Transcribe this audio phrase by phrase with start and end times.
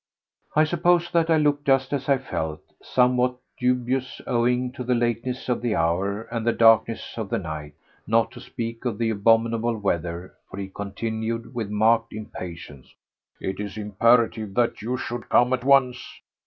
[0.55, 5.61] I suppose that I looked just as I felt—somewhat dubious owing to the lateness of
[5.61, 7.75] the hour and the darkness of the night,
[8.07, 12.95] not to speak of the abominable weather, for he continued with marked impatience:
[13.39, 16.03] "It is imperative that you should come at once.